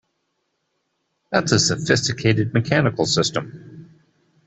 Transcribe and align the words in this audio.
That's 1.31 1.51
a 1.51 1.59
sophisticated 1.59 2.55
mechanical 2.55 3.05
system! 3.05 3.99